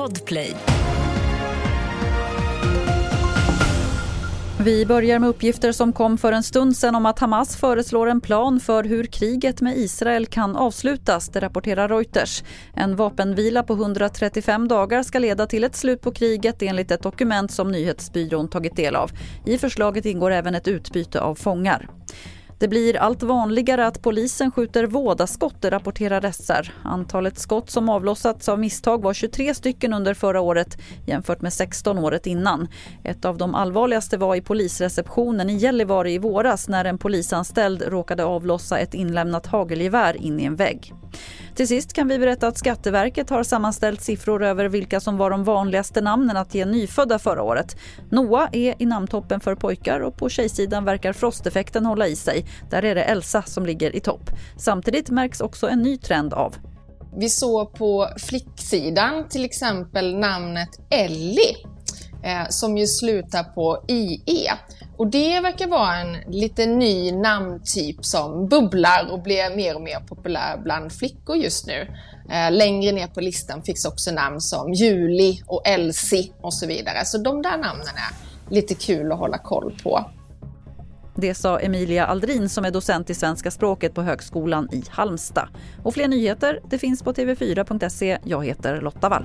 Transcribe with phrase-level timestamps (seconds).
[0.00, 0.54] Podplay.
[4.60, 8.20] Vi börjar med uppgifter som kom för en stund sedan om att Hamas föreslår en
[8.20, 12.42] plan för hur kriget med Israel kan avslutas, det rapporterar Reuters.
[12.74, 17.50] En vapenvila på 135 dagar ska leda till ett slut på kriget enligt ett dokument
[17.50, 19.10] som nyhetsbyrån tagit del av.
[19.46, 21.88] I förslaget ingår även ett utbyte av fångar.
[22.60, 26.72] Det blir allt vanligare att polisen skjuter vådaskott, rapporterar SR.
[26.82, 31.98] Antalet skott som avlossats av misstag var 23 stycken under förra året jämfört med 16
[31.98, 32.68] året innan.
[33.04, 38.24] Ett av de allvarligaste var i polisreceptionen i Gällivare i våras när en polisanställd råkade
[38.24, 40.94] avlossa ett inlämnat hagelgevär in i en vägg.
[41.54, 45.44] Till sist kan vi berätta att Skatteverket har sammanställt siffror över vilka som var de
[45.44, 47.76] vanligaste namnen att ge nyfödda förra året.
[48.10, 52.46] Noah är i namntoppen för pojkar och på tjejsidan verkar frosteffekten hålla i sig.
[52.70, 54.30] Där är det Elsa som ligger i topp.
[54.56, 56.54] Samtidigt märks också en ny trend av.
[57.16, 61.56] Vi såg på flicksidan till exempel namnet Ellie
[62.22, 64.52] eh, som ju slutar på IE.
[64.96, 70.00] Och det verkar vara en lite ny namntyp som bubblar och blir mer och mer
[70.00, 71.88] populär bland flickor just nu.
[72.30, 77.04] Eh, längre ner på listan finns också namn som Julie och Elsie och så vidare.
[77.04, 80.04] Så de där namnen är lite kul att hålla koll på.
[81.14, 85.48] Det sa Emilia Aldrin som är docent i svenska språket på Högskolan i Halmstad.
[85.82, 88.18] Och fler nyheter det finns på tv4.se.
[88.24, 89.24] Jag heter Lotta Wall.